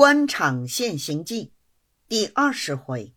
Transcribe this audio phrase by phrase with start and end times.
[0.00, 1.52] 官场现形记
[2.08, 3.14] 第二十回：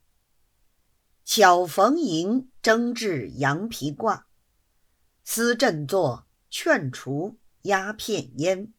[1.23, 4.23] 巧逢迎争执羊皮褂，
[5.23, 8.73] 思振作劝除鸦片烟。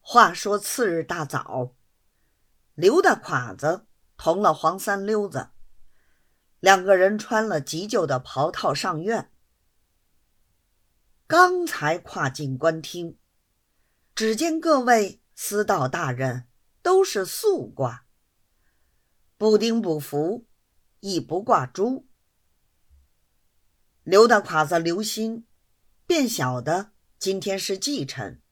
[0.00, 1.76] 话说次日大早，
[2.74, 3.86] 刘大侉子
[4.16, 5.50] 同了黄三溜子
[6.58, 9.30] 两个人穿了急救的袍套上院，
[11.28, 13.16] 刚才跨进官厅。
[14.14, 16.46] 只见各位司道大人
[16.82, 18.00] 都是素褂，
[19.38, 20.46] 不丁不服，
[21.00, 22.06] 亦不挂珠。
[24.02, 25.46] 刘大侉子留心，
[26.06, 28.42] 便晓得今天是忌辰，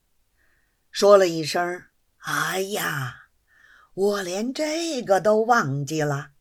[0.89, 1.83] 说了一声
[2.25, 3.29] ：“哎呀，
[3.93, 6.31] 我连这个都忘记了。”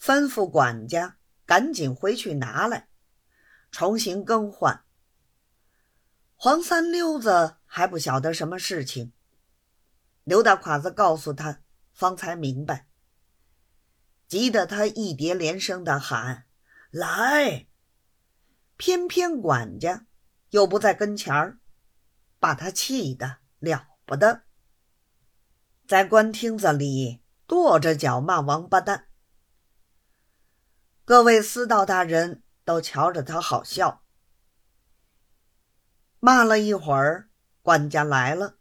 [0.00, 2.88] 吩咐管家赶紧回去拿来，
[3.70, 4.84] 重新更换。
[6.42, 9.12] 黄三溜子还不晓得什么事情，
[10.24, 11.60] 刘大侉子告诉他，
[11.92, 12.88] 方才明白，
[14.26, 16.46] 急得他一叠连声的喊
[16.90, 17.66] ：“来！”
[18.78, 20.06] 偏偏管家
[20.48, 21.58] 又不在跟前儿，
[22.38, 24.44] 把他气得了不得，
[25.86, 29.08] 在官厅子里跺着脚骂王八蛋。
[31.04, 34.02] 各位司道大人都瞧着他好笑。
[36.20, 37.30] 骂了一会儿，
[37.62, 38.58] 管家来了，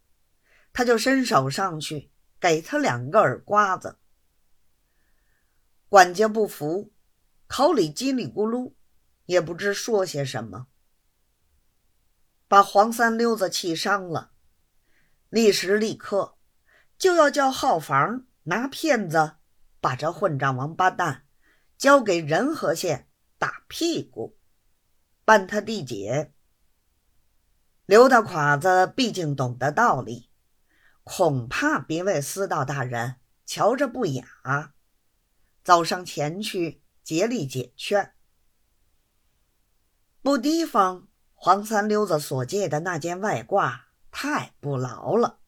[0.71, 3.99] 他就伸手上去给他两个耳刮子。
[5.89, 6.93] 管家不服，
[7.47, 8.73] 口里叽里咕噜，
[9.25, 10.67] 也不知说些什么，
[12.47, 14.31] 把黄三溜子气伤了，
[15.27, 16.37] 立时立刻
[16.97, 19.35] 就要叫号房拿片子
[19.81, 21.25] 把这混账王八蛋
[21.77, 24.37] 交给仁和县打屁股，
[25.25, 26.33] 办他弟姐。
[27.89, 30.29] 刘大侉子毕竟懂得道理，
[31.03, 33.15] 恐怕别位司道大人
[33.47, 34.75] 瞧着不雅，
[35.63, 38.13] 走上前去竭力解劝。
[40.21, 43.79] 不提防黄三溜子所借的那件外褂
[44.11, 45.39] 太不牢了，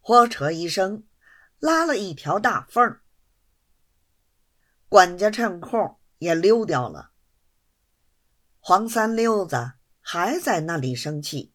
[0.00, 1.06] 豁扯一声，
[1.58, 2.98] 拉了一条大缝
[4.88, 7.10] 管家趁空也溜掉了。
[8.58, 9.74] 黄三溜子。
[10.08, 11.52] 还在那里生气，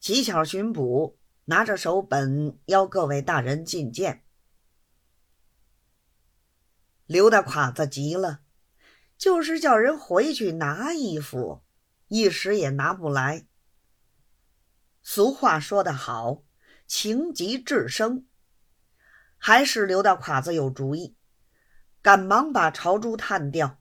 [0.00, 4.24] 乞巧巡捕拿着手本邀各位大人觐见。
[7.04, 8.40] 刘大侉子急了，
[9.18, 11.62] 就是叫人回去拿衣服，
[12.06, 13.46] 一时也拿不来。
[15.02, 16.44] 俗话说得好，
[16.86, 18.26] 情急智生，
[19.36, 21.18] 还是刘大侉子有主意，
[22.00, 23.78] 赶忙把朝珠探掉，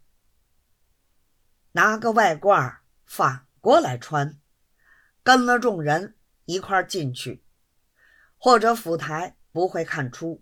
[1.72, 3.47] 拿个外褂放。
[3.68, 4.40] 过来穿，
[5.24, 7.44] 跟了众人一块进去，
[8.38, 10.42] 或者府台不会看出。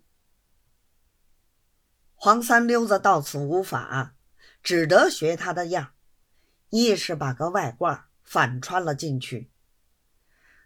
[2.14, 4.14] 黄三溜子到此无法，
[4.62, 5.96] 只得学他的样，
[6.70, 9.50] 亦是把个外褂反穿了进去。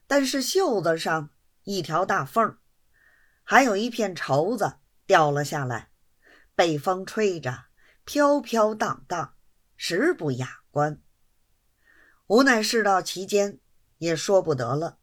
[0.05, 1.29] 但是袖子上
[1.63, 2.57] 一条大缝，
[3.41, 5.91] 还有一片绸子掉了下来，
[6.55, 7.67] 被风吹着
[8.03, 9.35] 飘飘荡荡，
[9.77, 11.01] 实不雅观。
[12.29, 13.57] 无奈事到其间，
[13.97, 14.98] 也说不得了。